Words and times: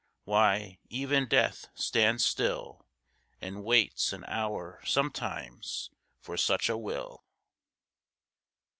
Why, 0.23 0.79
even 0.89 1.27
Death 1.27 1.67
stands 1.75 2.25
still, 2.25 2.87
And 3.39 3.63
waits 3.63 4.11
an 4.13 4.25
hour 4.27 4.81
sometimes 4.83 5.91
for 6.19 6.37
such 6.37 6.69
a 6.69 6.75
will. 6.77 7.23